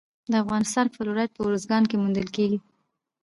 د 0.31 0.33
افغانستان 0.43 0.85
فلورایټ 0.95 1.29
په 1.33 1.41
ارزګان 1.49 1.83
کې 1.89 1.95
موندل 2.01 2.27
کیږي. 2.35 2.59